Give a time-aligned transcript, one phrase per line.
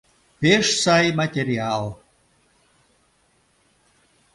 [0.39, 1.83] Пеш сай материал...